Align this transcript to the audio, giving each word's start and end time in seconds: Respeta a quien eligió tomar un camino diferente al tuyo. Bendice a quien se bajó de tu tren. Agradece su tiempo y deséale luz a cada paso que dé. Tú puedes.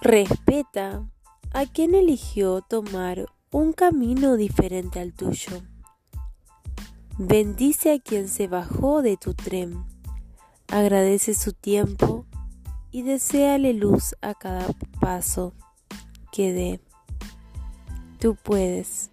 Respeta 0.00 1.04
a 1.52 1.66
quien 1.66 1.94
eligió 1.94 2.60
tomar 2.60 3.26
un 3.50 3.72
camino 3.72 4.36
diferente 4.36 5.00
al 5.00 5.12
tuyo. 5.12 5.60
Bendice 7.18 7.92
a 7.92 7.98
quien 7.98 8.28
se 8.28 8.46
bajó 8.46 9.02
de 9.02 9.16
tu 9.16 9.34
tren. 9.34 9.84
Agradece 10.68 11.34
su 11.34 11.52
tiempo 11.52 12.26
y 12.92 13.02
deséale 13.02 13.72
luz 13.72 14.14
a 14.22 14.34
cada 14.34 14.68
paso 15.00 15.52
que 16.30 16.52
dé. 16.52 16.80
Tú 18.20 18.36
puedes. 18.36 19.10